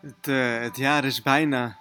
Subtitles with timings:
[0.00, 1.78] Het, eh, het jaar is bijna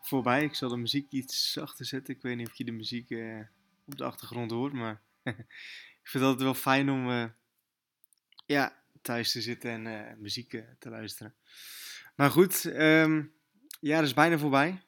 [0.00, 0.44] voorbij.
[0.44, 2.14] Ik zal de muziek iets zachter zetten.
[2.14, 3.40] Ik weet niet of je de muziek eh,
[3.84, 7.24] op de achtergrond hoort, maar ik vind het altijd wel fijn om uh,
[8.46, 11.34] ja, thuis te zitten en muziek te luisteren.
[12.16, 13.34] Maar goed, um,
[13.68, 14.82] het jaar is bijna voorbij.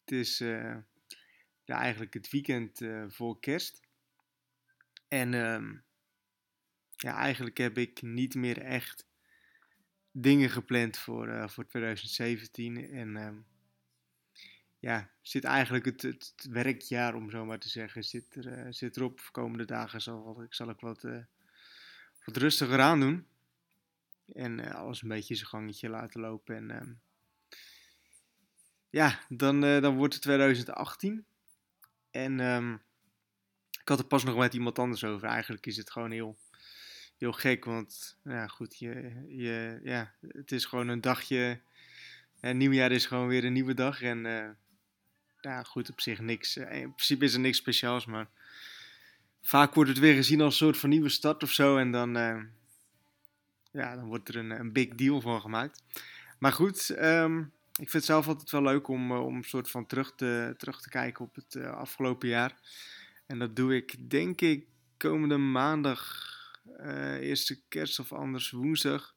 [0.00, 0.84] Het is ja,
[1.64, 3.80] eigenlijk het weekend voor kerst.
[5.08, 5.84] En um,
[6.96, 9.07] ja, eigenlijk heb ik niet meer echt
[10.20, 12.90] dingen gepland voor, uh, voor 2017.
[12.90, 13.28] En uh,
[14.78, 18.96] ja, zit eigenlijk het, het, werkjaar, om zo maar te zeggen, zit, er, uh, zit
[18.96, 19.16] erop.
[19.16, 21.24] De komende dagen zal, ik zal ik wat, eh,
[22.24, 23.26] wat rustiger aan doen.
[24.32, 26.56] En alles een beetje zijn gangetje laten lopen.
[26.56, 26.92] En ehm,
[28.90, 31.24] ja, dan, dan wordt het 2018.
[32.10, 32.82] En um,
[33.80, 35.28] ik had er pas nog met iemand anders over.
[35.28, 36.38] Eigenlijk is het gewoon heel
[37.18, 41.60] heel gek, want ja, goed, je, je, ja, het is gewoon een dagje.
[42.40, 44.02] En nieuwjaar is gewoon weer een nieuwe dag.
[44.02, 44.48] En uh,
[45.40, 46.56] ja, goed, op zich niks.
[46.56, 48.28] Eh, in principe is er niks speciaals, maar
[49.42, 51.76] vaak wordt het weer gezien als een soort van nieuwe start of zo.
[51.76, 52.42] En dan, uh,
[53.70, 55.82] ja, dan wordt er een, een big deal van gemaakt.
[56.38, 59.86] Maar goed, um, ik vind het zelf altijd wel leuk om, om een soort van
[59.86, 62.56] terug te, terug te kijken op het afgelopen jaar.
[63.26, 64.66] En dat doe ik, denk ik,
[64.96, 66.28] komende maandag
[66.80, 69.16] uh, eerste kerst of anders woensdag.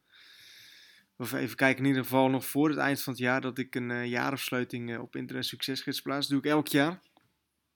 [1.17, 3.75] Of even kijken, in ieder geval nog voor het eind van het jaar dat ik
[3.75, 6.27] een uh, jaarafsluiting uh, op Internet Succesgids plaats.
[6.27, 7.01] Dat doe ik elk jaar.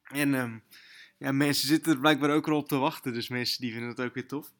[0.03, 0.63] En um,
[1.17, 3.13] ja, mensen zitten er blijkbaar ook al op te wachten.
[3.13, 4.51] Dus mensen die vinden het ook weer tof.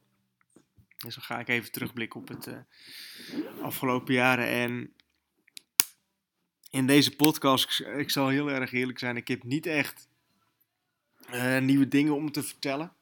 [0.97, 2.49] Dus dan ga ik even terugblikken op het
[3.61, 4.47] afgelopen jaren.
[4.47, 4.93] En
[6.69, 10.09] in deze podcast, ik, ik, zal heel erg eerlijk zijn, ik heb niet echt
[11.59, 12.93] nieuwe dingen om te vertellen.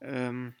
[0.00, 0.56] Um,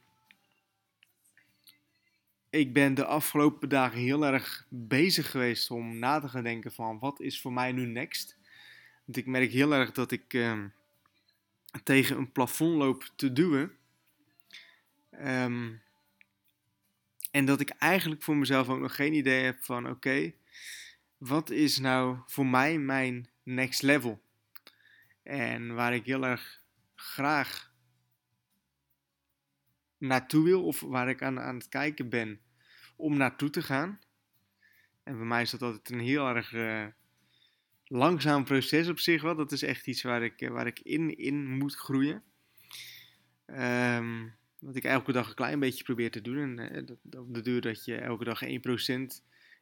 [2.56, 6.98] ik ben de afgelopen dagen heel erg bezig geweest om na te gaan denken van
[6.98, 8.36] wat is voor mij nu next.
[9.04, 10.64] Want ik merk heel erg dat ik uh,
[11.82, 13.72] tegen een plafond loop te duwen.
[15.10, 15.82] Um,
[17.30, 20.32] en dat ik eigenlijk voor mezelf ook nog geen idee heb van oké,
[21.18, 24.20] wat is nou voor mij mijn next level?
[25.22, 26.62] En waar ik heel erg
[26.94, 27.72] graag
[29.98, 32.40] naartoe wil of waar ik aan, aan het kijken ben
[32.96, 34.00] om naartoe te gaan.
[35.02, 36.86] En bij mij is dat altijd een heel erg uh,
[37.84, 39.34] langzaam proces op zich wel.
[39.34, 42.22] Dat is echt iets waar ik, waar ik in, in moet groeien.
[43.46, 46.58] Um, wat ik elke dag een klein beetje probeer te doen.
[46.58, 48.48] En uh, dat, op de duur dat je elke dag 1%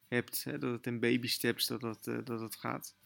[0.09, 2.97] hebt, hè, dat het in baby steps dat dat, dat, dat gaat.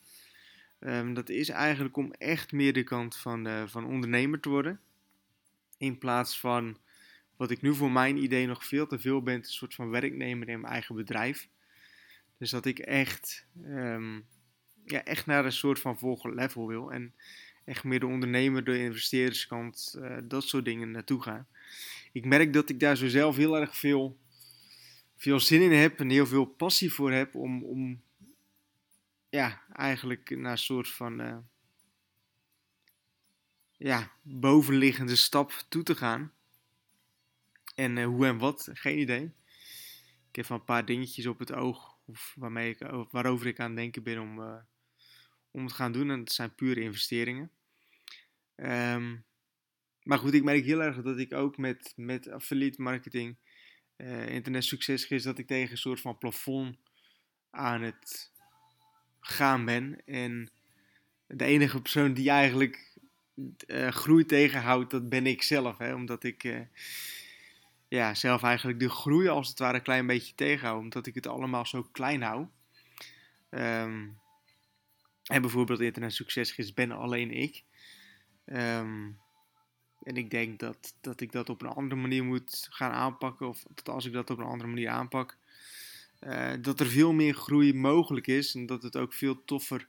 [0.81, 4.81] Um, dat is eigenlijk om echt meer de kant van, van ondernemer te worden.
[5.77, 6.79] In plaats van
[7.39, 10.49] wat ik nu voor mijn idee nog veel te veel ben, een soort van werknemer
[10.49, 11.49] in mijn eigen bedrijf.
[12.39, 14.27] Dus dat ik echt, um,
[14.85, 16.93] ja, echt naar een soort van volgend level wil.
[16.93, 17.15] En
[17.65, 21.47] echt meer de ondernemer, de investeerderskant, uh, dat soort dingen naartoe gaan.
[22.13, 24.19] Ik merk dat ik daar zo zelf heel erg veel,
[25.17, 28.03] veel zin in heb en heel veel passie voor heb om, om
[29.29, 31.37] ja, eigenlijk naar een soort van uh,
[33.77, 36.33] ja, bovenliggende stap toe te gaan.
[37.79, 39.33] En uh, hoe en wat, geen idee.
[40.29, 42.79] Ik heb een paar dingetjes op het oog of waarmee ik,
[43.11, 44.57] waarover ik aan het denken ben om, uh,
[45.51, 46.11] om het gaan doen.
[46.11, 47.51] En dat zijn pure investeringen.
[48.57, 49.25] Um,
[50.03, 53.37] maar goed, ik merk heel erg dat ik ook met, met affiliate marketing,
[53.97, 56.77] uh, internet succes is, dat ik tegen een soort van plafond
[57.51, 58.33] aan het
[59.21, 60.05] gaan ben.
[60.05, 60.51] En
[61.27, 62.99] de enige persoon die eigenlijk
[63.91, 65.79] groei tegenhoudt, dat ben ik zelf.
[65.79, 65.95] Hè?
[65.95, 66.69] Omdat ik
[67.89, 70.85] ja, zelf eigenlijk de groei als het ware een klein beetje tegenhouden.
[70.85, 72.47] Omdat ik het allemaal zo klein hou.
[73.51, 74.19] Um,
[75.25, 77.65] en bijvoorbeeld internet succesgids ben alleen ik.
[78.47, 79.19] Um,
[80.03, 83.49] en ik denk dat, dat ik dat op een andere manier moet gaan aanpakken.
[83.49, 85.37] Of dat als ik dat op een andere manier aanpak.
[86.21, 88.55] Uh, dat er veel meer groei mogelijk is.
[88.55, 89.89] En dat het ook veel toffer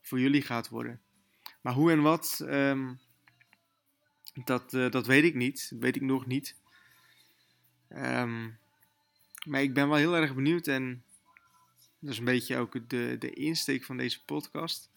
[0.00, 1.00] voor jullie gaat worden.
[1.60, 3.00] Maar hoe en wat, um,
[4.44, 5.70] dat, uh, dat weet ik niet.
[5.70, 6.56] Dat weet ik nog niet.
[7.88, 8.58] Um,
[9.46, 11.04] maar ik ben wel heel erg benieuwd en
[11.98, 14.90] dat is een beetje ook de, de insteek van deze podcast.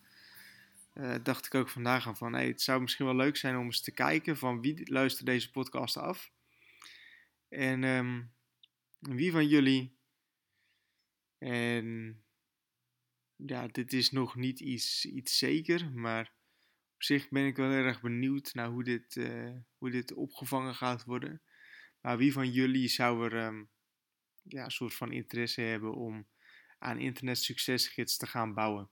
[0.93, 3.81] Uh, dacht ik ook vandaag van, hey, het zou misschien wel leuk zijn om eens
[3.81, 6.31] te kijken van wie luistert deze podcast af.
[7.49, 8.31] En um,
[8.99, 9.97] wie van jullie.
[11.37, 12.17] En
[13.35, 16.31] ja, dit is nog niet iets, iets zeker, maar
[16.95, 21.03] op zich ben ik wel erg benieuwd naar hoe dit, uh, hoe dit opgevangen gaat
[21.03, 21.41] worden.
[22.01, 23.69] Maar wie van jullie zou er um,
[24.43, 26.27] ja, een soort van interesse hebben om
[26.79, 28.89] aan internet succesgids te gaan bouwen.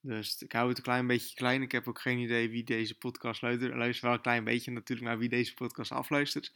[0.00, 1.62] Dus ik hou het een klein beetje klein.
[1.62, 3.74] Ik heb ook geen idee wie deze podcast luistert.
[3.74, 6.52] Luister wel een klein beetje natuurlijk naar wie deze podcast afluistert.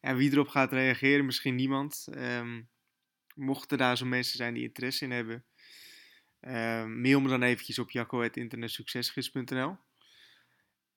[0.00, 2.08] En wie erop gaat reageren, misschien niemand.
[2.14, 2.68] Um,
[3.34, 5.44] mochten daar zo mensen zijn die interesse in hebben,
[6.40, 9.76] um, mail me dan eventjes op jacco.internetsuccesgids.nl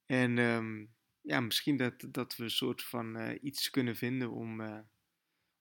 [0.05, 0.37] En
[1.23, 4.79] ja, misschien dat, dat we een soort van uh, iets kunnen vinden om, uh,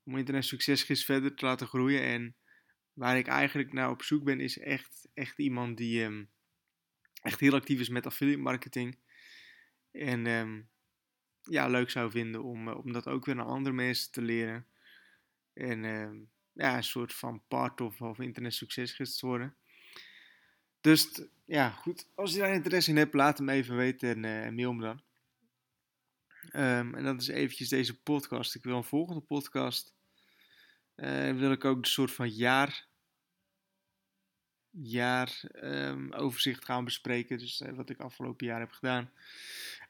[0.04, 2.02] om Internet verder te laten groeien.
[2.02, 2.36] En
[2.92, 6.30] waar ik eigenlijk naar op zoek ben, is echt, echt iemand die um,
[7.22, 8.98] echt heel actief is met affiliate marketing.
[9.90, 10.68] En um,
[11.42, 14.66] ja, leuk zou vinden om, uh, om dat ook weer aan andere mensen te leren.
[15.52, 18.52] En um, ja, een soort van part of, of internet
[19.18, 19.56] te worden.
[20.80, 22.08] Dus ja, goed.
[22.14, 25.02] Als je daar interesse in hebt, laat hem even weten en, en mail me dan.
[26.56, 28.54] Um, en dat is eventjes deze podcast.
[28.54, 29.94] Ik wil een volgende podcast.
[30.96, 32.86] Uh, wil ik ook een soort van jaar,
[34.70, 37.38] jaar um, overzicht gaan bespreken.
[37.38, 39.10] Dus uh, wat ik afgelopen jaar heb gedaan.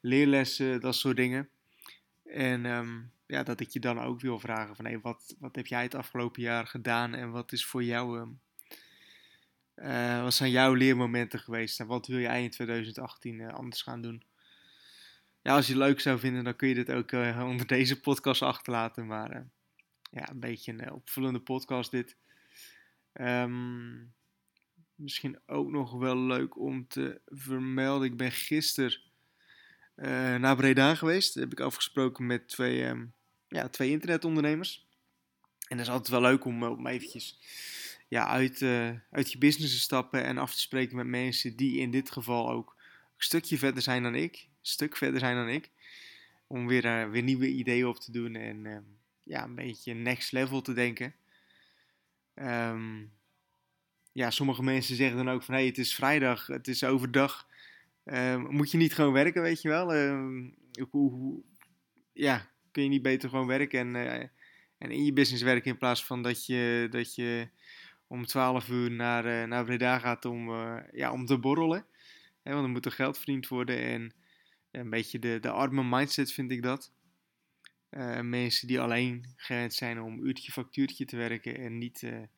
[0.00, 1.48] Leerlessen, dat soort dingen.
[2.24, 5.66] En um, ja, dat ik je dan ook wil vragen van hey, wat, wat heb
[5.66, 8.36] jij het afgelopen jaar gedaan en wat is voor jou,
[9.76, 14.02] uh, wat zijn jouw leermomenten geweest en wat wil jij in 2018 uh, anders gaan
[14.02, 14.24] doen?
[15.42, 18.00] Ja, als je het leuk zou vinden, dan kun je dit ook uh, onder deze
[18.00, 19.06] podcast achterlaten.
[19.06, 19.46] Maar
[20.10, 22.16] ja, een beetje een opvullende podcast dit.
[23.12, 24.14] Um,
[24.94, 28.08] misschien ook nog wel leuk om te vermelden.
[28.08, 29.00] Ik ben gisteren
[30.40, 31.34] naar Breda geweest.
[31.34, 33.12] Heb ik afgesproken met twee, um,
[33.48, 34.86] ja, twee internetondernemers.
[35.68, 37.38] En dat is altijd wel leuk om, om eventjes
[38.08, 38.62] ja, uit,
[39.10, 42.50] uit je business te stappen en af te spreken met mensen die in dit geval
[42.50, 42.76] ook
[43.16, 44.50] een stukje verder zijn dan ik.
[44.62, 45.70] Stuk verder zijn dan ik.
[46.46, 48.78] Om weer, uh, weer nieuwe ideeën op te doen en uh,
[49.22, 51.14] ja, een beetje next level te denken.
[52.34, 53.12] Um,
[54.12, 57.48] ja, sommige mensen zeggen dan ook van hé, hey, het is vrijdag, het is overdag.
[58.04, 59.94] Uh, moet je niet gewoon werken, weet je wel?
[60.90, 61.42] Hoe, hoe,
[62.12, 64.26] ja, kun je niet beter gewoon werken en, uh,
[64.78, 67.48] en in je business werken in plaats van dat je, dat je
[68.06, 70.50] om 12 uur naar, uh, naar Breda gaat om,
[70.92, 71.86] ja, om te borrelen.
[72.42, 74.12] Want dan moet er geld verdiend worden en
[74.72, 76.92] een beetje de, de arme mindset vind ik dat.
[78.22, 82.28] mensen die alleen gewend zijn om uurtje factuurtje te werken en niet naar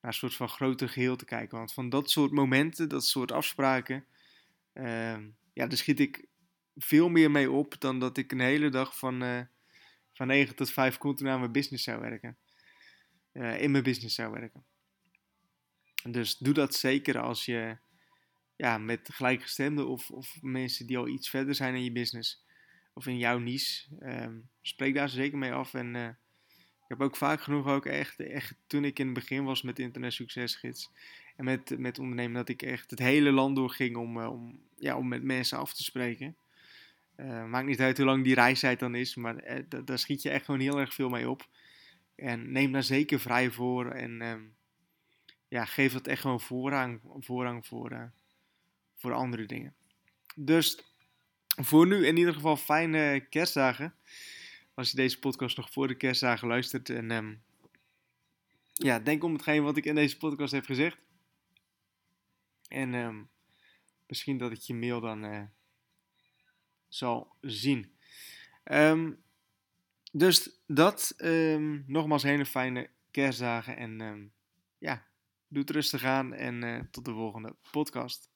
[0.00, 1.58] een soort van groter geheel te kijken.
[1.58, 4.04] Want van dat soort momenten, dat soort afspraken,
[4.74, 5.18] uh,
[5.52, 6.26] ja, daar schiet ik
[6.76, 9.48] veel meer mee op dan dat ik een hele dag van,
[10.12, 12.36] van 9 tot 5 continu aan mijn business zou werken.
[13.32, 14.64] In mijn business zou werken.
[16.02, 17.76] Dus doe dat zeker als je
[18.60, 22.44] ja, met gelijkgestemden of, of mensen die al iets verder zijn in je business
[22.92, 23.86] of in jouw niche.
[24.02, 25.74] Um, spreek daar zeker mee af.
[25.74, 26.06] En uh,
[26.56, 29.78] ik heb ook vaak genoeg ook echt, echt toen ik in het begin was met
[29.78, 30.90] Internet Succesgids
[31.36, 34.60] en met, met ondernemen dat ik echt het hele land door ging om, uh, om,
[34.78, 36.36] ja, om met mensen af te spreken.
[37.16, 40.44] Uh, maakt niet uit hoe lang die reistijd dan is, maar daar schiet je echt
[40.44, 41.48] gewoon heel erg veel mee op.
[42.14, 44.34] En neem daar zeker vrij voor en uh,
[45.48, 48.10] ja, geef dat echt gewoon voorrang, voorrang voor,
[49.00, 49.74] voor andere dingen.
[50.36, 50.84] Dus
[51.46, 53.94] voor nu in ieder geval fijne kerstdagen.
[54.74, 56.90] Als je deze podcast nog voor de kerstdagen luistert.
[56.90, 57.42] En um,
[58.72, 60.96] ja, denk om hetgeen wat ik in deze podcast heb gezegd.
[62.68, 63.28] En um,
[64.06, 65.42] misschien dat ik je mail dan uh,
[66.88, 67.92] zal zien.
[68.64, 69.22] Um,
[70.12, 71.14] dus dat,
[71.86, 74.32] nogmaals hele fijne kerstdagen en
[74.78, 75.06] ja,
[75.48, 78.30] doe het rustig aan en uh, tot de volgende podcast.